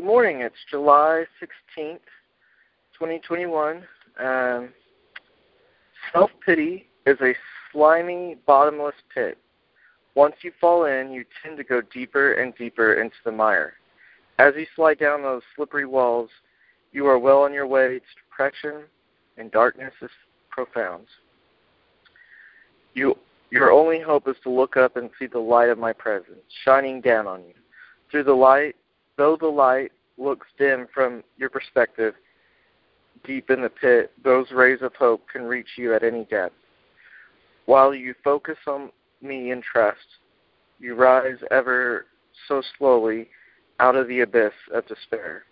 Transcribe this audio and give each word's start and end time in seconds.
Good 0.00 0.06
morning. 0.06 0.40
It's 0.40 0.56
July 0.70 1.26
16th, 1.42 1.98
2021. 2.98 3.82
Um, 4.18 4.70
Self 6.10 6.30
pity 6.42 6.88
is 7.04 7.18
a 7.20 7.34
slimy, 7.70 8.38
bottomless 8.46 8.94
pit. 9.14 9.36
Once 10.14 10.36
you 10.40 10.52
fall 10.58 10.86
in, 10.86 11.10
you 11.12 11.26
tend 11.42 11.58
to 11.58 11.64
go 11.64 11.82
deeper 11.92 12.32
and 12.32 12.54
deeper 12.54 12.94
into 12.94 13.16
the 13.26 13.30
mire. 13.30 13.74
As 14.38 14.54
you 14.56 14.64
slide 14.74 14.98
down 14.98 15.20
those 15.20 15.42
slippery 15.54 15.84
walls, 15.84 16.30
you 16.92 17.06
are 17.06 17.18
well 17.18 17.42
on 17.42 17.52
your 17.52 17.66
way 17.66 17.98
to 17.98 18.00
depression, 18.24 18.84
and 19.36 19.50
darkness 19.50 19.92
is 20.00 20.10
profound. 20.48 21.08
You, 22.94 23.18
your 23.50 23.70
only 23.70 24.00
hope 24.00 24.28
is 24.28 24.36
to 24.44 24.50
look 24.50 24.78
up 24.78 24.96
and 24.96 25.10
see 25.18 25.26
the 25.26 25.38
light 25.38 25.68
of 25.68 25.76
my 25.76 25.92
presence 25.92 26.40
shining 26.64 27.02
down 27.02 27.26
on 27.26 27.40
you. 27.42 27.54
Through 28.10 28.24
the 28.24 28.32
light, 28.32 28.76
though 29.20 29.36
the 29.36 29.46
light 29.46 29.92
looks 30.16 30.46
dim 30.56 30.86
from 30.94 31.22
your 31.36 31.50
perspective, 31.50 32.14
deep 33.22 33.50
in 33.50 33.60
the 33.60 33.68
pit, 33.68 34.10
those 34.24 34.50
rays 34.50 34.78
of 34.80 34.94
hope 34.94 35.28
can 35.30 35.42
reach 35.42 35.68
you 35.76 35.94
at 35.94 36.02
any 36.02 36.24
depth. 36.24 36.54
While 37.66 37.94
you 37.94 38.14
focus 38.24 38.56
on 38.66 38.90
me 39.20 39.50
in 39.50 39.60
trust, 39.60 39.98
you 40.78 40.94
rise 40.94 41.36
ever 41.50 42.06
so 42.48 42.62
slowly 42.78 43.28
out 43.78 43.94
of 43.94 44.08
the 44.08 44.20
abyss 44.20 44.54
of 44.72 44.88
despair. 44.88 45.44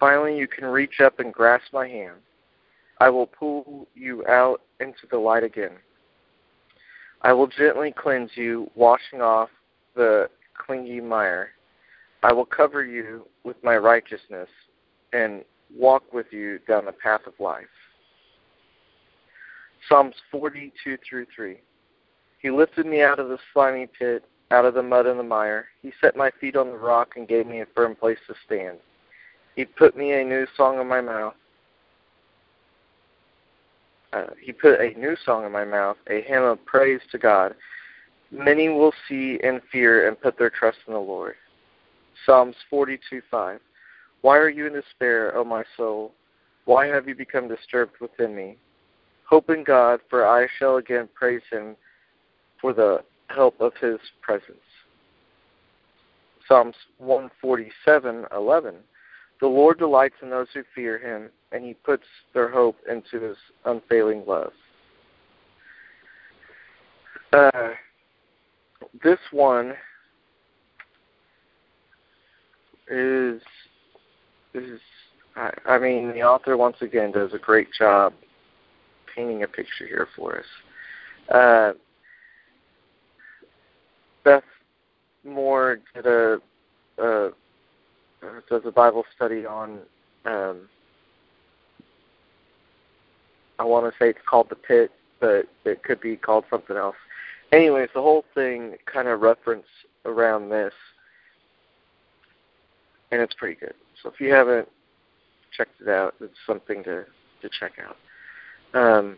Finally, 0.00 0.38
you 0.38 0.48
can 0.48 0.64
reach 0.64 1.02
up 1.04 1.20
and 1.20 1.34
grasp 1.34 1.74
my 1.74 1.86
hand. 1.86 2.16
I 2.98 3.10
will 3.10 3.26
pull 3.26 3.86
you 3.94 4.26
out 4.26 4.62
into 4.80 5.06
the 5.10 5.18
light 5.18 5.44
again. 5.44 5.72
I 7.20 7.34
will 7.34 7.46
gently 7.46 7.92
cleanse 7.94 8.30
you, 8.36 8.70
washing 8.74 9.20
off 9.20 9.50
the 9.94 10.30
clingy 10.56 11.02
mire. 11.02 11.50
I 12.26 12.32
will 12.32 12.44
cover 12.44 12.84
you 12.84 13.24
with 13.44 13.54
my 13.62 13.76
righteousness 13.76 14.48
and 15.12 15.44
walk 15.72 16.12
with 16.12 16.26
you 16.32 16.58
down 16.66 16.86
the 16.86 16.92
path 16.92 17.20
of 17.24 17.34
life. 17.38 17.66
Psalms 19.88 20.16
42 20.32 20.98
through 21.08 21.26
3. 21.36 21.58
He 22.42 22.50
lifted 22.50 22.84
me 22.84 23.00
out 23.00 23.20
of 23.20 23.28
the 23.28 23.38
slimy 23.52 23.86
pit, 23.86 24.24
out 24.50 24.64
of 24.64 24.74
the 24.74 24.82
mud 24.82 25.06
and 25.06 25.20
the 25.20 25.22
mire. 25.22 25.66
He 25.82 25.92
set 26.00 26.16
my 26.16 26.32
feet 26.40 26.56
on 26.56 26.66
the 26.66 26.76
rock 26.76 27.12
and 27.14 27.28
gave 27.28 27.46
me 27.46 27.60
a 27.60 27.66
firm 27.76 27.94
place 27.94 28.18
to 28.26 28.34
stand. 28.44 28.78
He 29.54 29.64
put 29.64 29.96
me 29.96 30.12
a 30.14 30.24
new 30.24 30.48
song 30.56 30.80
in 30.80 30.88
my 30.88 31.00
mouth. 31.00 31.34
Uh, 34.12 34.30
he 34.40 34.50
put 34.50 34.80
a 34.80 34.98
new 34.98 35.14
song 35.24 35.46
in 35.46 35.52
my 35.52 35.64
mouth, 35.64 35.96
a 36.10 36.22
hymn 36.22 36.42
of 36.42 36.64
praise 36.66 37.00
to 37.12 37.18
God. 37.18 37.54
Many 38.32 38.68
will 38.68 38.92
see 39.08 39.38
and 39.44 39.60
fear 39.70 40.08
and 40.08 40.20
put 40.20 40.36
their 40.36 40.50
trust 40.50 40.78
in 40.88 40.92
the 40.92 40.98
Lord. 40.98 41.36
Psalms 42.24 42.56
42:5. 42.70 43.60
Why 44.22 44.38
are 44.38 44.48
you 44.48 44.66
in 44.66 44.72
despair, 44.72 45.36
O 45.36 45.44
my 45.44 45.64
soul? 45.76 46.12
Why 46.64 46.86
have 46.86 47.06
you 47.08 47.14
become 47.14 47.48
disturbed 47.48 47.98
within 48.00 48.34
me? 48.34 48.56
Hope 49.24 49.50
in 49.50 49.64
God, 49.64 50.00
for 50.08 50.26
I 50.26 50.46
shall 50.58 50.76
again 50.76 51.08
praise 51.14 51.42
him 51.50 51.76
for 52.60 52.72
the 52.72 53.04
help 53.28 53.60
of 53.60 53.74
his 53.76 53.98
presence. 54.20 54.58
Psalms 56.46 56.76
147:11 56.98 58.82
The 59.40 59.46
Lord 59.46 59.78
delights 59.78 60.16
in 60.22 60.30
those 60.30 60.48
who 60.54 60.62
fear 60.74 60.98
him, 60.98 61.30
and 61.52 61.64
he 61.64 61.74
puts 61.74 62.06
their 62.32 62.48
hope 62.48 62.78
into 62.88 63.20
his 63.20 63.36
unfailing 63.64 64.24
love. 64.26 64.52
Uh, 67.32 67.74
this 69.02 69.18
one 69.30 69.76
is 72.88 73.40
is 74.54 74.80
I, 75.34 75.50
I 75.66 75.78
mean 75.78 76.12
the 76.12 76.22
author 76.22 76.56
once 76.56 76.76
again 76.80 77.12
does 77.12 77.32
a 77.34 77.38
great 77.38 77.68
job 77.72 78.12
painting 79.14 79.42
a 79.42 79.48
picture 79.48 79.86
here 79.86 80.08
for 80.14 80.38
us. 80.38 80.44
Uh, 81.34 81.72
Beth 84.24 84.42
Moore 85.24 85.78
did 85.94 86.06
a, 86.06 86.38
a 86.98 87.30
does 88.48 88.62
a 88.64 88.70
Bible 88.70 89.04
study 89.14 89.46
on 89.46 89.78
um, 90.24 90.68
I 93.58 93.64
want 93.64 93.90
to 93.90 93.98
say 93.98 94.10
it's 94.10 94.18
called 94.28 94.48
the 94.50 94.56
pit, 94.56 94.90
but 95.20 95.46
it 95.64 95.82
could 95.82 96.00
be 96.00 96.16
called 96.16 96.44
something 96.50 96.76
else. 96.76 96.96
Anyways, 97.52 97.88
the 97.94 98.02
whole 98.02 98.24
thing 98.34 98.76
kind 98.92 99.08
of 99.08 99.20
reference 99.20 99.66
around 100.04 100.50
this, 100.50 100.74
and 103.10 103.20
it's 103.20 103.34
pretty 103.34 103.58
good. 103.58 103.74
So 104.02 104.10
if 104.10 104.20
you 104.20 104.32
haven't 104.32 104.68
checked 105.56 105.80
it 105.80 105.88
out, 105.88 106.14
it's 106.20 106.34
something 106.46 106.82
to 106.84 107.04
to 107.42 107.50
check 107.60 107.72
out. 107.84 107.96
Um, 108.78 109.16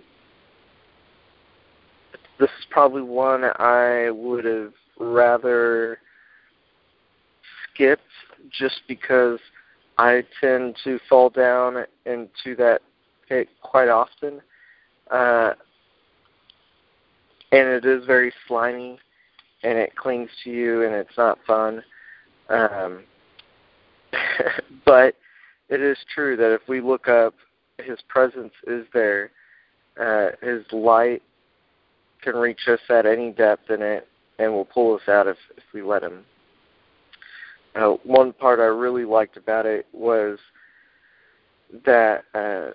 this 2.38 2.50
is 2.58 2.66
probably 2.70 3.02
one 3.02 3.44
I 3.44 4.10
would 4.10 4.44
have 4.44 4.72
rather 4.98 5.98
skipped 7.72 8.02
just 8.50 8.82
because 8.86 9.38
I 9.98 10.24
tend 10.40 10.76
to 10.84 10.98
fall 11.08 11.30
down 11.30 11.84
into 12.06 12.54
that 12.56 12.82
pit 13.28 13.48
quite 13.62 13.88
often. 13.88 14.40
Uh, 15.10 15.54
and 17.50 17.68
it 17.68 17.84
is 17.84 18.04
very 18.04 18.32
slimy 18.46 18.98
and 19.62 19.78
it 19.78 19.96
clings 19.96 20.30
to 20.44 20.50
you 20.50 20.84
and 20.84 20.94
it's 20.94 21.16
not 21.16 21.38
fun. 21.46 21.82
Um, 22.48 23.04
but 24.84 25.14
it 25.68 25.80
is 25.80 25.98
true 26.14 26.36
that 26.36 26.52
if 26.52 26.62
we 26.68 26.80
look 26.80 27.08
up, 27.08 27.34
His 27.78 27.98
presence 28.08 28.52
is 28.66 28.86
there. 28.92 29.30
Uh, 30.00 30.28
his 30.40 30.62
light 30.70 31.22
can 32.22 32.36
reach 32.36 32.68
us 32.68 32.78
at 32.88 33.04
any 33.04 33.32
depth 33.32 33.68
in 33.68 33.82
it 33.82 34.06
and 34.38 34.52
will 34.52 34.64
pull 34.64 34.94
us 34.94 35.08
out 35.08 35.26
if, 35.26 35.36
if 35.56 35.64
we 35.74 35.82
let 35.82 36.04
Him. 36.04 36.24
Uh, 37.74 37.96
one 38.04 38.32
part 38.32 38.60
I 38.60 38.64
really 38.64 39.04
liked 39.04 39.36
about 39.36 39.66
it 39.66 39.86
was 39.92 40.38
that 41.84 42.24
uh, 42.34 42.70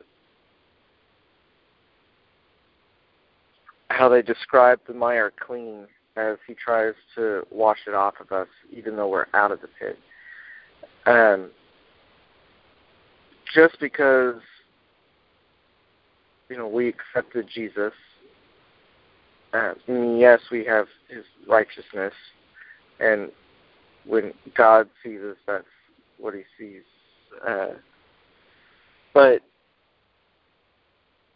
how 3.89 4.09
they 4.09 4.21
describe 4.21 4.79
the 4.87 4.93
mire 4.93 5.31
clean 5.39 5.87
as 6.15 6.37
he 6.47 6.53
tries 6.53 6.93
to 7.15 7.43
wash 7.51 7.79
it 7.87 7.93
off 7.93 8.15
of 8.19 8.31
us, 8.31 8.47
even 8.71 8.95
though 8.95 9.07
we're 9.07 9.25
out 9.33 9.51
of 9.51 9.61
the 9.61 9.67
pit. 9.79 9.97
Um, 11.05 11.49
just 13.53 13.79
because 13.79 14.41
you 16.49 16.57
know 16.57 16.67
we 16.67 16.87
accepted 16.87 17.47
Jesus, 17.53 17.93
uh, 19.53 19.73
yes, 19.87 20.39
we 20.51 20.65
have 20.65 20.87
His 21.09 21.23
righteousness, 21.47 22.13
and 22.99 23.31
when 24.05 24.33
God 24.55 24.89
sees 25.03 25.19
us, 25.21 25.37
that's 25.45 25.65
what 26.17 26.33
He 26.33 26.43
sees. 26.57 26.83
Uh, 27.47 27.73
but 29.13 29.41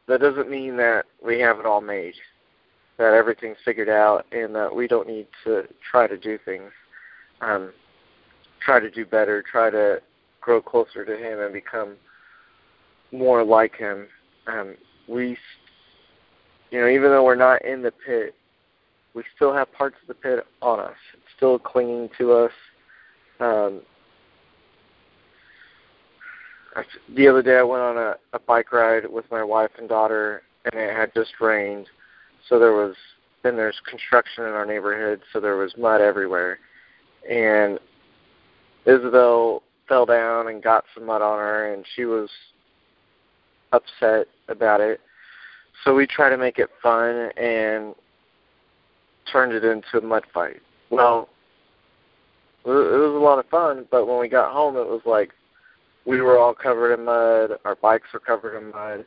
that 0.07 0.21
doesn't 0.21 0.49
mean 0.49 0.77
that 0.77 1.05
we 1.23 1.39
have 1.39 1.59
it 1.59 1.65
all 1.65 1.81
made, 1.81 2.15
that 2.97 3.13
everything's 3.13 3.57
figured 3.65 3.89
out, 3.89 4.25
and 4.31 4.55
that 4.55 4.73
we 4.73 4.87
don't 4.87 5.07
need 5.07 5.27
to 5.43 5.63
try 5.91 6.07
to 6.07 6.17
do 6.17 6.39
things. 6.43 6.71
Um, 7.41 7.71
try 8.67 8.81
to 8.81 8.91
do 8.91 9.05
better, 9.05 9.41
try 9.41 9.69
to 9.69 10.01
grow 10.41 10.61
closer 10.61 11.05
to 11.05 11.15
Him 11.15 11.39
and 11.39 11.53
become 11.53 11.95
more 13.13 13.41
like 13.41 13.77
Him. 13.77 14.07
Um, 14.45 14.75
we, 15.07 15.37
you 16.71 16.81
know, 16.81 16.89
even 16.89 17.09
though 17.09 17.23
we're 17.23 17.35
not 17.35 17.63
in 17.63 17.81
the 17.81 17.93
pit, 18.05 18.35
we 19.13 19.23
still 19.35 19.53
have 19.53 19.71
parts 19.71 19.95
of 20.01 20.09
the 20.09 20.13
pit 20.13 20.45
on 20.61 20.81
us. 20.81 20.97
It's 21.13 21.23
still 21.37 21.57
clinging 21.57 22.09
to 22.17 22.33
us. 22.33 22.51
Um, 23.39 23.81
the 27.15 27.27
other 27.27 27.41
day, 27.41 27.57
I 27.57 27.63
went 27.63 27.81
on 27.81 27.97
a, 27.97 28.15
a 28.33 28.39
bike 28.39 28.73
ride 28.73 29.09
with 29.09 29.25
my 29.31 29.43
wife 29.43 29.71
and 29.79 29.87
daughter, 29.87 30.43
and 30.65 30.79
it 30.79 30.93
had 30.93 31.13
just 31.13 31.31
rained, 31.39 31.87
so 32.49 32.59
there 32.59 32.73
was 32.73 32.95
then 33.43 33.55
there's 33.55 33.79
construction 33.89 34.43
in 34.43 34.49
our 34.49 34.65
neighborhood, 34.65 35.21
so 35.31 35.39
there 35.39 35.55
was 35.55 35.73
mud 35.77 36.01
everywhere, 36.01 36.59
and 37.29 37.79
Isabel 38.87 39.63
fell 39.87 40.05
down 40.05 40.47
and 40.47 40.63
got 40.63 40.85
some 40.93 41.05
mud 41.05 41.21
on 41.21 41.37
her, 41.37 41.73
and 41.73 41.85
she 41.95 42.05
was 42.05 42.29
upset 43.73 44.27
about 44.47 44.81
it. 44.81 45.01
So 45.83 45.93
we 45.93 46.07
tried 46.07 46.29
to 46.29 46.37
make 46.37 46.57
it 46.57 46.69
fun 46.81 47.29
and 47.37 47.93
turned 49.31 49.51
it 49.51 49.63
into 49.63 49.97
a 49.97 50.01
mud 50.01 50.23
fight. 50.33 50.61
Well, 50.89 51.29
it 52.65 52.69
was 52.69 53.15
a 53.15 53.23
lot 53.23 53.39
of 53.39 53.45
fun, 53.47 53.85
but 53.91 54.07
when 54.07 54.19
we 54.19 54.29
got 54.29 54.53
home, 54.53 54.77
it 54.77 54.87
was 54.87 55.01
like 55.05 55.31
we 56.05 56.21
were 56.21 56.39
all 56.39 56.53
covered 56.53 56.93
in 56.93 57.05
mud. 57.05 57.59
Our 57.65 57.75
bikes 57.75 58.07
were 58.13 58.19
covered 58.19 58.57
in 58.57 58.71
mud. 58.71 59.05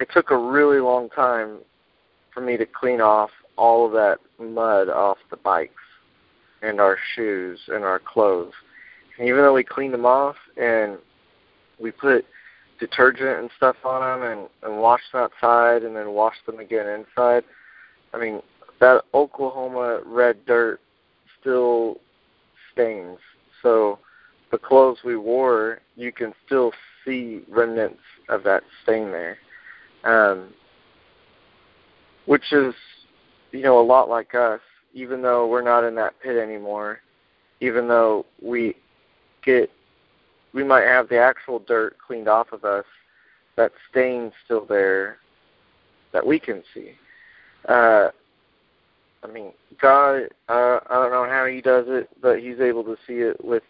It 0.00 0.08
took 0.12 0.30
a 0.30 0.36
really 0.36 0.80
long 0.80 1.10
time 1.10 1.58
for 2.32 2.40
me 2.40 2.56
to 2.56 2.66
clean 2.66 3.00
off 3.00 3.30
all 3.56 3.86
of 3.86 3.92
that 3.92 4.18
mud 4.42 4.88
off 4.88 5.18
the 5.30 5.36
bikes 5.36 5.74
and 6.62 6.80
our 6.80 6.98
shoes 7.14 7.60
and 7.68 7.84
our 7.84 8.00
clothes 8.00 8.52
even 9.18 9.36
though 9.36 9.54
we 9.54 9.64
clean 9.64 9.92
them 9.92 10.06
off 10.06 10.36
and 10.56 10.98
we 11.80 11.90
put 11.90 12.24
detergent 12.80 13.40
and 13.40 13.50
stuff 13.56 13.76
on 13.84 14.20
them 14.20 14.30
and, 14.30 14.48
and 14.62 14.80
wash 14.80 15.00
them 15.12 15.22
outside 15.22 15.82
and 15.82 15.94
then 15.94 16.10
wash 16.10 16.36
them 16.46 16.58
again 16.58 16.86
inside, 16.88 17.44
I 18.12 18.18
mean, 18.18 18.42
that 18.80 19.04
Oklahoma 19.14 20.00
red 20.04 20.44
dirt 20.46 20.80
still 21.40 21.98
stains. 22.72 23.18
So 23.62 23.98
the 24.50 24.58
clothes 24.58 24.98
we 25.04 25.16
wore, 25.16 25.80
you 25.96 26.12
can 26.12 26.32
still 26.44 26.72
see 27.04 27.42
remnants 27.48 28.00
of 28.28 28.42
that 28.44 28.62
stain 28.82 29.10
there. 29.12 29.38
Um, 30.04 30.52
which 32.26 32.52
is, 32.52 32.74
you 33.52 33.62
know, 33.62 33.80
a 33.80 33.82
lot 33.82 34.08
like 34.08 34.34
us, 34.34 34.60
even 34.92 35.22
though 35.22 35.46
we're 35.46 35.62
not 35.62 35.84
in 35.84 35.94
that 35.96 36.14
pit 36.22 36.36
anymore, 36.36 37.00
even 37.60 37.88
though 37.88 38.26
we 38.42 38.76
get, 39.44 39.70
we 40.52 40.64
might 40.64 40.84
have 40.84 41.08
the 41.08 41.18
actual 41.18 41.58
dirt 41.58 41.96
cleaned 42.04 42.28
off 42.28 42.52
of 42.52 42.64
us, 42.64 42.84
that 43.56 43.72
stain's 43.90 44.32
still 44.44 44.64
there 44.64 45.18
that 46.12 46.26
we 46.26 46.38
can 46.38 46.62
see. 46.72 46.92
Uh, 47.68 48.08
I 49.22 49.26
mean, 49.26 49.52
God, 49.80 50.28
uh, 50.48 50.80
I 50.88 50.94
don't 50.94 51.10
know 51.10 51.26
how 51.28 51.46
He 51.46 51.60
does 51.60 51.86
it, 51.88 52.08
but 52.20 52.40
He's 52.40 52.60
able 52.60 52.84
to 52.84 52.96
see 53.06 53.14
it 53.14 53.42
with, 53.44 53.62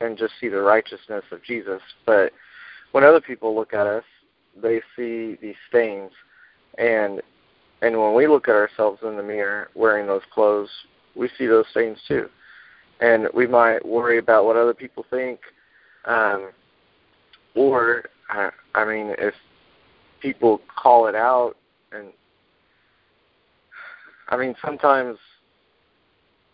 and 0.00 0.16
just 0.16 0.34
see 0.40 0.48
the 0.48 0.60
righteousness 0.60 1.24
of 1.32 1.42
Jesus. 1.42 1.80
But 2.06 2.32
when 2.92 3.04
other 3.04 3.20
people 3.20 3.54
look 3.54 3.74
at 3.74 3.86
us, 3.86 4.04
they 4.60 4.80
see 4.96 5.36
these 5.42 5.56
stains, 5.68 6.12
and 6.78 7.20
and 7.82 7.98
when 8.00 8.14
we 8.14 8.26
look 8.26 8.48
at 8.48 8.54
ourselves 8.54 9.00
in 9.02 9.16
the 9.16 9.22
mirror 9.22 9.68
wearing 9.74 10.06
those 10.06 10.22
clothes, 10.32 10.70
we 11.14 11.28
see 11.36 11.46
those 11.46 11.66
stains 11.70 11.98
too. 12.06 12.28
And 13.00 13.28
we 13.34 13.46
might 13.46 13.84
worry 13.84 14.18
about 14.18 14.44
what 14.44 14.56
other 14.56 14.74
people 14.74 15.04
think, 15.10 15.40
um, 16.06 16.50
or 17.54 18.04
uh, 18.34 18.50
I 18.74 18.84
mean, 18.84 19.14
if 19.18 19.34
people 20.20 20.60
call 20.76 21.06
it 21.06 21.14
out 21.14 21.54
and 21.92 22.08
I 24.28 24.36
mean, 24.36 24.54
sometimes 24.64 25.18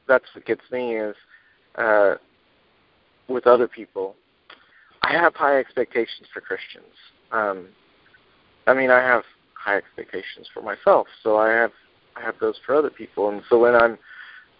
that's 0.08 0.25
what 0.34 0.44
gets 0.44 0.62
me 0.72 0.96
is 0.96 1.14
uh, 1.76 2.16
with 3.28 3.46
other 3.46 3.69
people. 3.69 4.16
I 5.02 5.12
have 5.12 5.34
high 5.34 5.58
expectations 5.58 6.26
for 6.32 6.40
Christians. 6.40 6.92
Um, 7.32 7.69
I 8.66 8.75
mean, 8.75 8.90
I 8.90 9.00
have 9.00 9.22
high 9.54 9.76
expectations 9.76 10.48
for 10.52 10.62
myself, 10.62 11.06
so 11.22 11.37
I 11.37 11.50
have 11.50 11.70
I 12.16 12.22
have 12.22 12.34
those 12.40 12.56
for 12.66 12.75
other 12.75 12.90
people. 12.90 13.28
And 13.28 13.42
so 13.48 13.60
when 13.60 13.75
I'm 13.75 13.96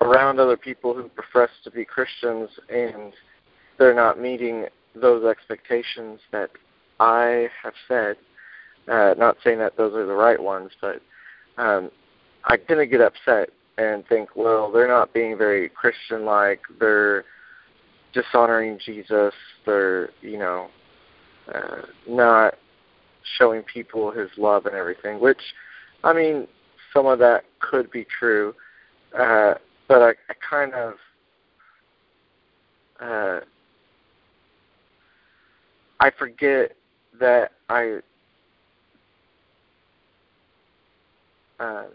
around 0.01 0.41
other 0.41 0.57
people 0.57 0.95
who 0.95 1.09
profess 1.09 1.51
to 1.65 1.71
be 1.71 1.85
Christians 1.85 2.49
and 2.69 3.13
they're 3.79 3.95
not 3.95 4.21
meeting 4.21 4.67
those 4.95 5.25
expectations 5.25 6.21
that 6.33 6.51
I 6.99 7.49
have 7.63 7.75
said, 7.89 8.17
uh, 8.89 9.15
not 9.17 9.37
saying 9.43 9.59
that 9.59 9.77
those 9.77 9.95
are 9.95 10.07
the 10.07 10.13
right 10.13 10.41
ones, 10.41 10.71
but 10.81 11.01
um, 11.59 11.91
I 12.45 12.57
tend 12.57 12.81
to 12.81 12.87
get 12.87 13.01
upset 13.01 13.51
and 13.79 14.07
think, 14.07 14.31
well, 14.37 14.71
they're 14.71 14.89
not 14.89 15.15
being 15.15 15.39
very 15.39 15.69
Christian-like. 15.69 16.61
They're 16.79 17.25
dishonoring 18.13 18.79
Jesus. 18.85 19.33
They're, 19.65 20.11
you 20.21 20.39
know, 20.39 20.69
uh, 21.55 21.83
not 22.09 22.55
showing 23.39 23.63
people 23.63 24.11
His 24.11 24.29
love 24.37 24.67
and 24.67 24.75
everything. 24.75 25.21
Which, 25.21 25.41
I 26.05 26.13
mean, 26.13 26.47
some 26.93 27.07
of 27.07 27.19
that 27.21 27.45
could 27.61 27.91
be 27.91 28.07
true, 28.19 28.55
uh, 29.19 29.55
but 29.91 30.03
I, 30.03 30.11
I 30.11 30.35
kind 30.49 30.73
of. 30.73 30.95
Uh, 33.01 33.41
I 35.99 36.11
forget 36.17 36.77
that 37.19 37.51
I 37.69 37.99
uh, 41.59 41.87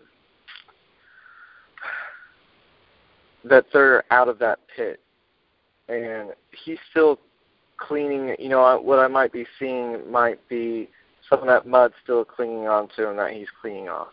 that 3.46 3.66
they're 3.72 4.04
out 4.12 4.28
of 4.28 4.40
that 4.40 4.60
pit, 4.76 5.00
and 5.88 6.32
he's 6.66 6.78
still 6.92 7.18
cleaning. 7.78 8.36
You 8.38 8.50
know, 8.50 8.82
what 8.84 9.00
I 9.00 9.08
might 9.08 9.32
be 9.32 9.46
seeing 9.58 10.12
might 10.12 10.46
be 10.50 10.90
some 11.30 11.40
of 11.40 11.48
that 11.48 11.66
mud 11.66 11.94
still 12.04 12.26
clinging 12.26 12.68
onto 12.68 13.08
him 13.08 13.16
that 13.16 13.32
he's 13.32 13.48
cleaning 13.62 13.88
off, 13.88 14.12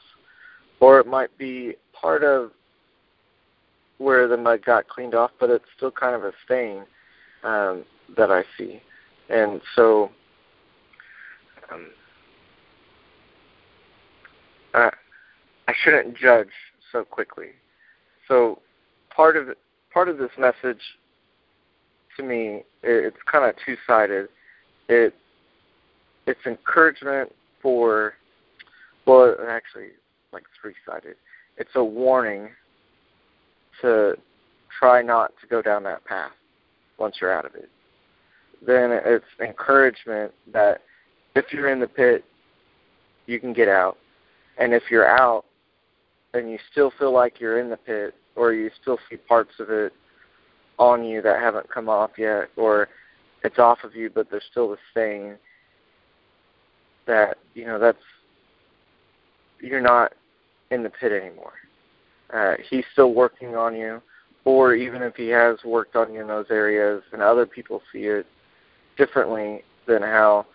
or 0.78 1.00
it 1.00 1.06
might 1.08 1.36
be 1.36 1.74
part 2.00 2.22
of 2.22 2.52
where 4.02 4.28
the 4.28 4.36
mud 4.36 4.64
got 4.64 4.88
cleaned 4.88 5.14
off, 5.14 5.30
but 5.38 5.50
it's 5.50 5.64
still 5.76 5.90
kind 5.90 6.14
of 6.14 6.24
a 6.24 6.32
stain 6.44 6.84
um, 7.44 7.84
that 8.16 8.30
I 8.30 8.44
see, 8.58 8.80
and 9.28 9.60
so. 9.74 10.10
Um, 11.72 11.88
I, 14.74 14.90
I 15.68 15.72
shouldn't 15.82 16.16
judge 16.16 16.48
so 16.90 17.04
quickly. 17.04 17.48
So 18.28 18.60
part 19.14 19.36
of 19.36 19.48
part 19.92 20.08
of 20.08 20.18
this 20.18 20.30
message 20.38 20.80
to 22.16 22.22
me 22.22 22.62
it's 22.82 23.16
kind 23.30 23.48
of 23.48 23.54
two 23.64 23.76
sided. 23.86 24.28
It 24.88 25.14
it's 26.26 26.40
encouragement 26.46 27.32
for 27.60 28.14
well 29.06 29.34
actually 29.48 29.88
like 30.32 30.44
three 30.60 30.74
sided. 30.86 31.16
It's 31.56 31.70
a 31.74 31.84
warning 31.84 32.50
to 33.80 34.16
try 34.78 35.02
not 35.02 35.32
to 35.40 35.46
go 35.46 35.62
down 35.62 35.82
that 35.84 36.04
path 36.04 36.32
once 36.98 37.16
you're 37.20 37.32
out 37.32 37.44
of 37.44 37.54
it. 37.54 37.68
Then 38.64 38.90
it's 38.92 39.24
encouragement 39.40 40.32
that 40.52 40.82
if 41.34 41.46
you're 41.52 41.68
in 41.68 41.80
the 41.80 41.88
pit, 41.88 42.24
you 43.26 43.40
can 43.40 43.52
get 43.52 43.68
out. 43.68 43.96
And 44.58 44.72
if 44.72 44.84
you're 44.90 45.08
out 45.08 45.44
and 46.34 46.50
you 46.50 46.58
still 46.70 46.92
feel 46.98 47.12
like 47.12 47.40
you're 47.40 47.58
in 47.58 47.70
the 47.70 47.76
pit, 47.76 48.14
or 48.36 48.52
you 48.52 48.70
still 48.80 48.98
see 49.10 49.16
parts 49.16 49.52
of 49.58 49.68
it 49.70 49.92
on 50.78 51.04
you 51.04 51.20
that 51.22 51.40
haven't 51.40 51.68
come 51.68 51.88
off 51.88 52.12
yet, 52.16 52.48
or 52.56 52.88
it's 53.44 53.58
off 53.58 53.78
of 53.84 53.94
you 53.94 54.08
but 54.08 54.30
there's 54.30 54.44
still 54.50 54.70
the 54.70 54.78
stain, 54.90 55.36
that 57.06 57.36
you 57.54 57.66
know 57.66 57.78
that's 57.78 57.98
you're 59.60 59.80
not 59.80 60.12
in 60.70 60.82
the 60.82 60.90
pit 60.90 61.12
anymore. 61.12 61.52
Uh, 62.32 62.54
he's 62.70 62.84
still 62.92 63.12
working 63.12 63.54
on 63.56 63.76
you, 63.76 64.00
or 64.44 64.74
even 64.74 65.02
if 65.02 65.14
he 65.16 65.28
has 65.28 65.58
worked 65.64 65.96
on 65.96 66.12
you 66.12 66.20
in 66.20 66.26
those 66.26 66.46
areas, 66.50 67.02
and 67.12 67.20
other 67.20 67.46
people 67.46 67.82
see 67.92 68.04
it 68.04 68.26
differently 68.96 69.62
than 69.86 70.02
how 70.02 70.46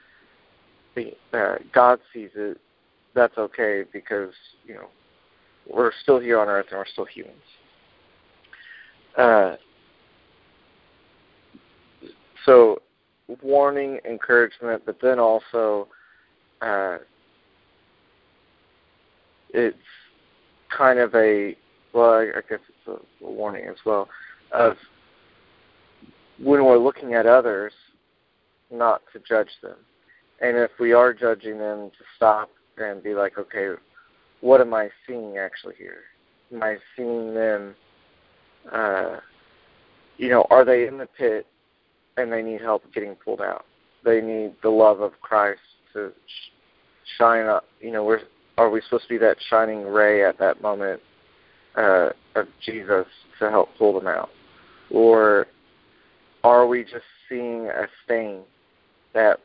the, 0.96 1.14
uh, 1.34 1.56
God 1.74 2.00
sees 2.14 2.30
it, 2.36 2.60
that's 3.14 3.38
okay 3.38 3.84
because 3.92 4.34
you 4.66 4.76
know 4.76 4.88
we're 5.68 5.92
still 6.04 6.20
here 6.20 6.40
on 6.40 6.48
earth 6.48 6.68
and 6.70 6.78
we're 6.78 6.86
still 6.86 7.06
humans. 7.06 7.36
Uh, 9.18 9.56
so, 12.46 12.82
warning, 13.42 14.00
encouragement, 14.10 14.84
but 14.86 14.98
then 15.02 15.20
also 15.20 15.88
uh, 16.62 16.98
it's 19.50 19.78
kind 20.76 21.00
of 21.00 21.14
a 21.16 21.56
well, 21.94 22.14
I, 22.14 22.24
I 22.38 22.42
guess 22.50 22.60
it's 22.68 22.88
a, 22.88 23.26
a 23.26 23.32
warning 23.32 23.66
as 23.68 23.78
well 23.86 24.08
of 24.52 24.76
when 26.40 26.64
we're 26.66 26.78
looking 26.78 27.14
at 27.14 27.26
others, 27.26 27.74
not 28.72 29.02
to 29.14 29.20
judge 29.20 29.50
them, 29.62 29.78
and 30.42 30.58
if 30.58 30.72
we 30.80 30.94
are 30.94 31.14
judging 31.14 31.58
them, 31.58 31.90
to 31.90 32.04
stop 32.16 32.50
and 32.78 33.02
be 33.02 33.16
like, 33.16 33.38
okay, 33.38 33.70
what 34.42 34.62
am 34.62 34.74
I 34.74 34.90
seeing 35.08 35.38
actually 35.38 35.76
here? 35.78 36.02
Am 36.54 36.62
I 36.62 36.78
seeing 36.96 37.34
them? 37.34 37.76
Uh, 38.72 39.18
you 40.18 40.30
know, 40.30 40.46
are 40.50 40.64
they 40.64 40.88
in 40.88 40.98
the 40.98 41.08
pit 41.08 41.48
and 42.18 42.32
they 42.32 42.42
need 42.42 42.62
help 42.62 42.84
getting 42.94 43.16
pulled 43.16 43.42
out? 43.42 43.66
They 44.04 44.22
need 44.22 44.54
the 44.62 44.70
love 44.70 45.02
of 45.02 45.20
Christ 45.22 45.60
to 45.94 46.12
shine 47.18 47.48
up. 47.48 47.66
You 47.82 47.92
know, 47.92 48.04
we're 48.04 48.22
are 48.58 48.70
we 48.70 48.82
supposed 48.82 49.04
to 49.04 49.10
be 49.10 49.18
that 49.20 49.38
shining 49.50 49.84
ray 49.84 50.24
at 50.26 50.40
that 50.40 50.62
moment 50.62 51.00
uh, 51.78 52.10
of 52.36 52.48
Jesus 52.66 53.06
to 53.40 53.50
help 53.50 53.70
pull 53.78 53.94
them 53.94 54.08
out, 54.08 54.30
or 54.90 55.48
are 56.44 56.68
we 56.68 56.84
just 56.84 57.06
seeing 57.30 57.68
a 57.68 57.88
stain 58.04 58.42
that 59.14 59.40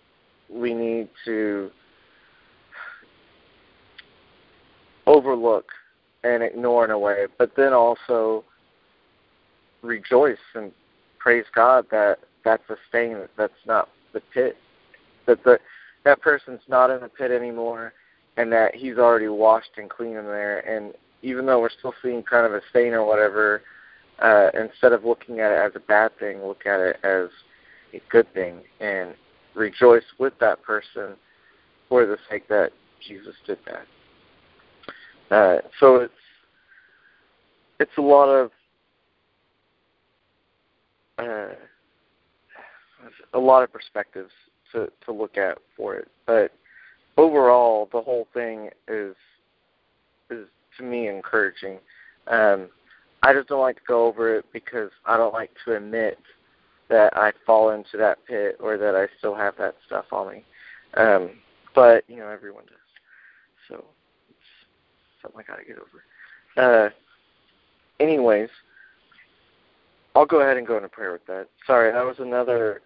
we 0.50 0.74
need 0.74 1.08
to 1.24 1.70
overlook 5.06 5.66
and 6.24 6.42
ignore 6.42 6.84
in 6.84 6.90
a 6.90 6.98
way, 6.98 7.26
but 7.38 7.52
then 7.56 7.72
also 7.72 8.44
rejoice 9.82 10.36
and 10.54 10.72
praise 11.18 11.44
God 11.54 11.86
that 11.90 12.18
that's 12.44 12.68
a 12.70 12.76
stain, 12.88 13.16
that's 13.36 13.52
not 13.66 13.88
the 14.12 14.20
pit, 14.32 14.56
that 15.26 15.42
the 15.44 15.58
that 16.04 16.20
person's 16.20 16.60
not 16.68 16.90
in 16.90 17.00
the 17.00 17.08
pit 17.08 17.30
anymore, 17.30 17.92
and 18.36 18.50
that 18.52 18.74
He's 18.74 18.98
already 18.98 19.28
washed 19.28 19.70
and 19.76 19.88
cleaned 19.88 20.16
in 20.16 20.24
there. 20.24 20.60
And 20.60 20.94
even 21.22 21.46
though 21.46 21.60
we're 21.60 21.70
still 21.70 21.94
seeing 22.02 22.22
kind 22.22 22.46
of 22.46 22.52
a 22.52 22.60
stain 22.70 22.92
or 22.92 23.04
whatever, 23.06 23.62
uh, 24.20 24.50
instead 24.54 24.92
of 24.92 25.04
looking 25.04 25.40
at 25.40 25.52
it 25.52 25.58
as 25.58 25.72
a 25.74 25.80
bad 25.80 26.16
thing, 26.18 26.42
look 26.42 26.66
at 26.66 26.80
it 26.80 26.96
as 27.02 27.28
a 27.94 28.00
good 28.10 28.32
thing 28.34 28.60
and 28.80 29.14
rejoice 29.54 30.04
with 30.18 30.32
that 30.40 30.62
person 30.62 31.14
for 31.88 32.06
the 32.06 32.16
sake 32.30 32.48
that 32.48 32.70
Jesus 33.06 33.34
did 33.46 33.58
that. 33.66 33.86
Uh, 35.34 35.60
so 35.80 35.96
it's 35.96 36.12
it's 37.80 37.92
a 37.98 38.00
lot 38.00 38.28
of 38.28 38.50
uh, 41.18 41.54
a 43.34 43.38
lot 43.38 43.62
of 43.62 43.72
perspectives 43.72 44.30
to 44.72 44.90
to 45.04 45.12
look 45.12 45.36
at 45.36 45.58
for 45.76 45.96
it, 45.96 46.08
but 46.26 46.52
overall, 47.16 47.88
the 47.92 48.00
whole 48.00 48.28
thing 48.34 48.70
is 48.88 49.14
is 50.30 50.46
to 50.78 50.84
me 50.84 51.08
encouraging. 51.08 51.78
Um, 52.26 52.68
I 53.22 53.32
just 53.32 53.48
don't 53.48 53.60
like 53.60 53.76
to 53.76 53.82
go 53.86 54.06
over 54.06 54.36
it 54.36 54.44
because 54.52 54.90
I 55.06 55.16
don't 55.16 55.32
like 55.32 55.50
to 55.64 55.76
admit 55.76 56.18
that 56.88 57.16
I 57.16 57.32
fall 57.46 57.70
into 57.70 57.96
that 57.96 58.18
pit 58.26 58.56
or 58.60 58.76
that 58.76 58.94
I 58.94 59.06
still 59.18 59.34
have 59.34 59.54
that 59.58 59.76
stuff 59.86 60.06
on 60.12 60.32
me. 60.32 60.44
Um, 60.94 61.30
but 61.74 62.04
you 62.08 62.16
know, 62.16 62.28
everyone 62.28 62.64
does. 62.64 62.76
So 63.68 63.84
it's 64.28 65.22
something 65.22 65.40
I 65.40 65.50
got 65.50 65.58
to 65.58 65.64
get 65.64 65.78
over. 65.78 66.02
Uh, 66.56 66.90
anyways, 68.00 68.50
I'll 70.14 70.26
go 70.26 70.40
ahead 70.40 70.56
and 70.56 70.66
go 70.66 70.76
into 70.76 70.88
prayer 70.88 71.12
with 71.12 71.26
that. 71.26 71.48
Sorry, 71.66 71.90
that 71.92 72.04
was 72.04 72.16
another 72.18 72.82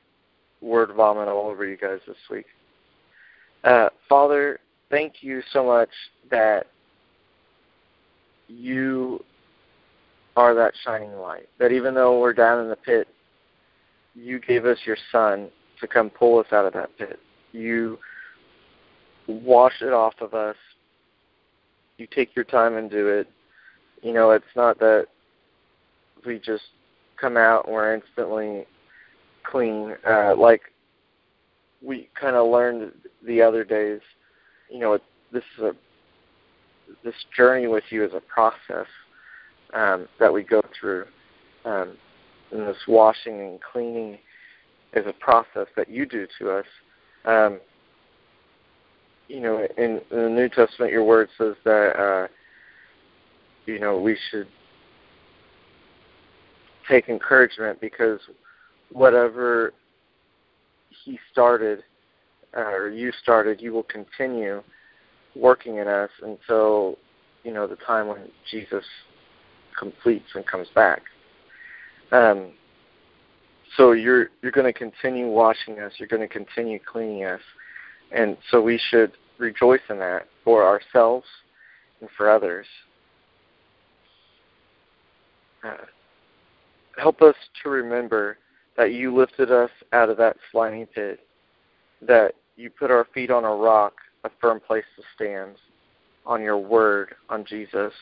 word 0.61 0.91
vomit 0.95 1.29
all 1.29 1.49
over 1.49 1.67
you 1.67 1.77
guys 1.77 1.99
this 2.07 2.17
week. 2.31 2.47
Uh, 3.65 3.89
Father, 4.09 4.61
thank 4.91 5.15
you 5.23 5.43
so 5.53 5.65
much 5.65 5.91
that 6.31 6.67
you 8.49 9.25
are 10.37 10.55
that 10.55 10.75
shining 10.85 11.17
light. 11.17 11.49
That 11.59 11.73
even 11.73 11.95
though 11.95 12.21
we're 12.21 12.33
down 12.33 12.63
in 12.63 12.69
the 12.69 12.77
pit, 12.77 13.09
you 14.15 14.41
gave 14.41 14.65
us 14.65 14.79
your 14.85 14.97
Son 15.13 15.49
to 15.81 15.87
come 15.87 16.11
pull 16.11 16.39
us 16.39 16.47
out 16.53 16.67
of 16.67 16.73
that 16.75 16.97
pit. 16.97 17.19
You 17.53 17.99
wash 19.27 19.81
it 19.81 19.93
off 19.93 20.15
of 20.21 20.35
us. 20.35 20.57
You 21.99 22.07
take 22.07 22.37
your 22.37 22.45
time 22.45 22.77
and 22.77 22.91
do 22.91 23.09
it. 23.09 23.29
You 24.03 24.13
know, 24.13 24.31
it's 24.31 24.45
not 24.55 24.79
that 24.79 25.07
we 26.25 26.39
just 26.39 26.65
come 27.21 27.37
out 27.37 27.67
and 27.67 27.75
we're 27.75 27.95
instantly 27.95 28.67
clean. 29.43 29.97
Uh, 30.07 30.35
like 30.37 30.63
we 31.83 32.09
kind 32.19 32.37
of 32.37 32.51
learned 32.51 32.93
the 33.27 33.41
other 33.41 33.65
days, 33.65 34.01
you 34.71 34.79
know, 34.79 34.99
this 35.33 35.45
is 35.57 35.65
a 35.65 35.73
this 37.05 37.15
journey 37.37 37.67
with 37.67 37.85
you 37.91 38.05
is 38.05 38.13
a 38.15 38.21
process 38.21 38.87
um, 39.75 40.09
that 40.19 40.33
we 40.33 40.43
go 40.43 40.63
through. 40.79 41.07
Um, 41.65 41.97
and 42.53 42.63
this 42.63 42.77
washing 42.87 43.41
and 43.41 43.59
cleaning 43.61 44.19
is 44.93 45.05
a 45.07 45.13
process 45.13 45.67
that 45.77 45.91
you 45.91 46.07
do 46.07 46.27
to 46.39 46.51
us. 46.51 46.67
Um, 47.25 47.61
you 49.29 49.41
know, 49.41 49.67
in, 49.77 50.01
in 50.11 50.23
the 50.25 50.31
New 50.31 50.49
Testament, 50.49 50.93
your 50.93 51.05
word 51.05 51.29
says 51.37 51.55
that 51.65 51.99
uh, 51.99 52.29
you 53.67 53.81
know 53.81 54.01
we 54.01 54.17
should 54.31 54.47
take 56.89 57.09
encouragement 57.09 57.81
because 57.81 58.21
whatever 58.93 59.73
he 61.05 61.19
started 61.33 61.83
uh, 62.57 62.61
or 62.61 62.91
you 62.91 63.13
started, 63.23 63.61
you 63.61 63.73
will 63.73 63.83
continue 63.83 64.63
working 65.37 65.77
in 65.77 65.89
us 65.89 66.11
until 66.23 66.97
you 67.45 67.53
know 67.53 67.67
the 67.67 67.77
time 67.77 68.09
when 68.09 68.29
Jesus 68.51 68.85
completes 69.79 70.27
and 70.35 70.47
comes 70.47 70.69
back. 70.75 71.03
Um, 72.13 72.53
so 73.77 73.93
you're 73.93 74.31
you're 74.43 74.53
going 74.53 74.73
to 74.73 74.79
continue 74.79 75.29
washing 75.29 75.79
us. 75.81 75.93
You're 75.99 76.09
going 76.09 76.27
to 76.27 76.29
continue 76.29 76.79
cleaning 76.79 77.25
us, 77.25 77.41
and 78.13 78.37
so 78.51 78.61
we 78.61 78.81
should 78.91 79.13
rejoice 79.39 79.81
in 79.91 79.99
that 79.99 80.27
for 80.45 80.65
ourselves 80.65 81.27
and 82.01 82.09
for 82.17 82.31
others. 82.31 82.67
Uh, 85.65 85.77
help 86.97 87.23
us 87.23 87.35
to 87.63 87.71
remember 87.71 88.39
that 88.77 88.93
you 88.93 89.15
lifted 89.15 89.51
us 89.51 89.71
out 89.93 90.09
of 90.09 90.17
that 90.19 90.37
slimy 90.53 90.87
pit, 90.87 91.21
that 92.03 92.35
you 92.57 92.71
put 92.71 92.91
our 92.91 93.07
feet 93.13 93.31
on 93.31 93.45
a 93.45 93.55
rock, 93.55 93.95
a 94.27 94.31
firm 94.41 94.61
place 94.61 94.85
to 94.97 95.03
stand, 95.15 95.57
on 96.27 96.43
your 96.43 96.59
word, 96.59 97.15
on 97.31 97.45
Jesus, 97.45 97.93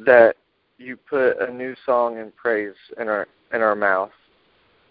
that 0.00 0.36
you 0.78 0.96
put 0.96 1.38
a 1.40 1.52
new 1.52 1.74
song 1.86 2.18
and 2.18 2.34
praise 2.34 2.74
in 2.98 3.08
our 3.08 3.28
in 3.52 3.60
our 3.60 3.76
mouth. 3.76 4.10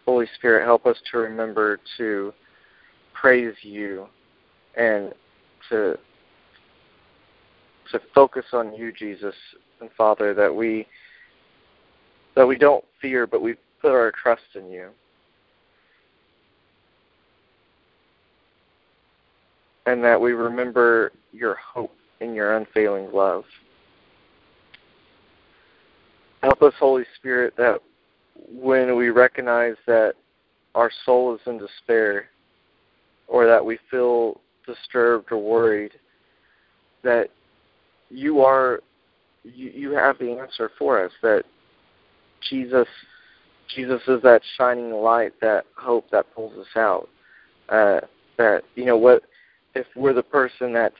Holy 0.06 0.28
Spirit, 0.36 0.66
help 0.66 0.86
us 0.86 0.98
to 1.12 1.18
remember 1.18 1.80
to 1.98 2.34
praise 3.14 3.56
you 3.62 4.08
and 4.76 5.14
to 5.70 5.98
to 7.92 8.02
focus 8.14 8.46
on 8.54 8.74
you, 8.74 8.92
Jesus 8.92 9.36
and 9.82 9.90
Father, 9.98 10.34
that 10.34 10.54
we 10.54 10.88
that 12.36 12.46
we 12.46 12.58
don't 12.58 12.84
fear, 13.02 13.28
but 13.28 13.42
we 13.42 13.56
put 13.82 13.92
our 13.92 14.12
trust 14.12 14.44
in 14.56 14.70
you. 14.70 14.90
And 19.86 20.04
that 20.04 20.20
we 20.20 20.32
remember 20.32 21.12
your 21.32 21.56
hope 21.56 21.94
and 22.22 22.36
your 22.36 22.56
unfailing 22.56 23.12
love. 23.12 23.44
Help 26.42 26.62
us, 26.62 26.74
Holy 26.80 27.06
Spirit, 27.18 27.54
that 27.58 27.80
when 28.50 28.96
we 28.96 29.10
recognize 29.10 29.76
that 29.88 30.14
our 30.76 30.92
soul 31.06 31.36
is 31.36 31.42
in 31.46 31.58
despair 31.58 32.30
or 33.28 33.46
that 33.46 33.64
we 33.64 33.78
feel 33.90 34.42
disturbed 34.66 35.32
or 35.32 35.38
worried, 35.38 35.92
that 37.04 37.30
you 38.10 38.42
are 38.42 38.82
you, 39.44 39.92
have 39.92 40.18
the 40.20 40.32
answer 40.32 40.72
for 40.78 41.04
us, 41.04 41.12
that 41.22 41.44
Jesus 42.50 42.88
Jesus 43.76 44.02
is 44.08 44.22
that 44.24 44.42
shining 44.58 44.92
light, 44.92 45.34
that 45.42 45.66
hope 45.76 46.10
that 46.12 46.34
pulls 46.34 46.58
us 46.58 46.68
out. 46.76 47.10
Uh, 47.70 48.02
that 48.38 48.64
you 48.76 48.86
know 48.86 48.98
what 48.98 49.24
if 49.76 49.86
we're 49.96 50.14
the 50.14 50.24
person 50.24 50.74
that's 50.74 50.96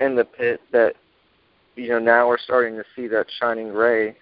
in 0.00 0.14
the 0.14 0.24
pit 0.24 0.60
that 0.72 0.94
you 1.76 1.88
know 1.88 1.98
now 1.98 2.28
we're 2.28 2.38
starting 2.38 2.74
to 2.74 2.84
see 2.94 3.06
that 3.08 3.26
shining 3.40 3.68
ray 3.68 4.16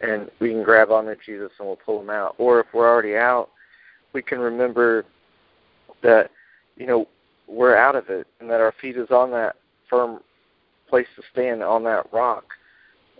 and 0.00 0.30
we 0.40 0.50
can 0.50 0.62
grab 0.62 0.90
onto 0.90 1.14
Jesus 1.24 1.50
and 1.58 1.68
we'll 1.68 1.76
pull 1.76 2.00
him 2.00 2.10
out. 2.10 2.34
Or 2.38 2.60
if 2.60 2.66
we're 2.72 2.88
already 2.88 3.16
out, 3.16 3.50
we 4.14 4.22
can 4.22 4.38
remember 4.38 5.04
that 6.02 6.30
you 6.76 6.86
know 6.86 7.06
we're 7.46 7.76
out 7.76 7.96
of 7.96 8.08
it 8.08 8.26
and 8.40 8.48
that 8.48 8.60
our 8.60 8.74
feet 8.80 8.96
is 8.96 9.10
on 9.10 9.30
that 9.32 9.56
firm 9.88 10.20
place 10.88 11.06
to 11.16 11.22
stand 11.32 11.62
on 11.62 11.84
that 11.84 12.12
rock 12.12 12.44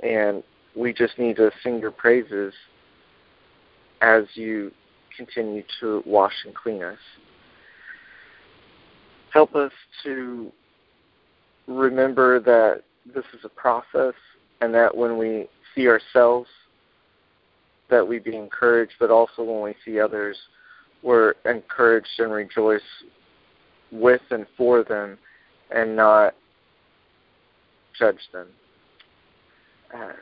and 0.03 0.43
we 0.77 0.93
just 0.93 1.19
need 1.19 1.37
to 1.37 1.51
sing 1.63 1.79
your 1.79 1.91
praises 1.91 2.53
as 4.01 4.25
you 4.35 4.73
continue 5.17 5.63
to 5.81 6.03
wash 6.07 6.33
and 6.45 6.55
clean 6.55 6.83
us. 6.83 6.99
Help 9.33 9.55
us 9.55 9.73
to 10.03 10.53
remember 11.67 12.41
that 12.41 12.83
this 13.15 13.25
is 13.33 13.45
a 13.45 13.49
process 13.49 14.15
and 14.61 14.75
that 14.75 14.95
when 14.97 15.17
we 15.17 15.49
see 15.75 15.89
ourselves 15.89 16.49
that 17.91 18.07
we 18.07 18.19
be 18.19 18.37
encouraged, 18.37 18.93
but 18.99 19.11
also 19.11 19.43
when 19.43 19.63
we 19.63 19.75
see 19.85 19.99
others, 20.01 20.37
we're 21.03 21.35
encouraged 21.45 22.19
and 22.19 22.33
rejoice 22.33 22.81
with 23.91 24.21
and 24.31 24.47
for 24.57 24.85
them 24.85 25.19
and 25.75 25.97
not 25.97 26.35
judge 27.99 28.21
them. 28.33 28.47
Uh, 29.95 30.13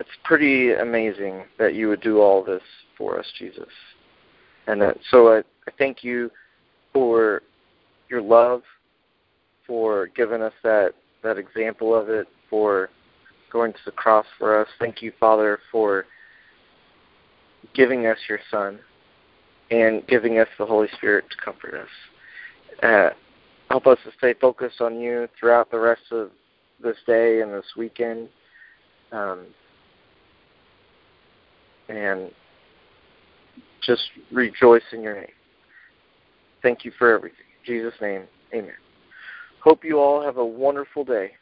it's 0.00 0.08
pretty 0.24 0.72
amazing 0.72 1.44
that 1.58 1.74
you 1.74 1.88
would 1.88 2.00
do 2.00 2.20
all 2.20 2.42
this 2.42 2.62
for 2.96 3.18
us, 3.18 3.26
Jesus. 3.38 3.68
And 4.68 4.80
that, 4.82 4.98
so 5.10 5.32
I, 5.32 5.38
I 5.38 5.72
thank 5.78 6.04
you 6.04 6.30
for 6.92 7.42
your 8.08 8.22
love, 8.22 8.62
for 9.66 10.08
giving 10.14 10.42
us 10.42 10.52
that, 10.62 10.92
that 11.22 11.38
example 11.38 11.94
of 11.94 12.08
it, 12.10 12.28
for 12.48 12.90
going 13.50 13.72
to 13.72 13.78
the 13.86 13.92
cross 13.92 14.26
for 14.38 14.60
us. 14.60 14.68
Thank 14.78 15.02
you, 15.02 15.12
Father, 15.18 15.58
for 15.72 16.04
giving 17.74 18.06
us 18.06 18.18
your 18.28 18.38
Son 18.50 18.78
and 19.70 20.06
giving 20.06 20.38
us 20.38 20.48
the 20.58 20.66
Holy 20.66 20.88
Spirit 20.96 21.24
to 21.30 21.36
comfort 21.42 21.74
us. 21.74 22.82
Uh, 22.82 23.10
help 23.70 23.86
us 23.86 23.98
to 24.04 24.12
stay 24.18 24.34
focused 24.34 24.80
on 24.80 25.00
you 25.00 25.28
throughout 25.38 25.70
the 25.70 25.78
rest 25.78 26.02
of 26.10 26.30
this 26.82 26.96
day 27.06 27.40
and 27.40 27.52
this 27.52 27.66
weekend. 27.76 28.28
Um, 29.12 29.46
and 31.88 32.30
just 33.88 34.02
rejoice 34.30 34.82
in 34.92 35.02
your 35.02 35.14
name. 35.14 35.32
Thank 36.62 36.84
you 36.84 36.92
for 36.98 37.10
everything. 37.10 37.38
In 37.66 37.74
Jesus' 37.74 37.98
name, 38.00 38.24
amen. 38.54 38.74
Hope 39.64 39.82
you 39.82 39.98
all 39.98 40.22
have 40.22 40.36
a 40.36 40.44
wonderful 40.44 41.04
day. 41.04 41.32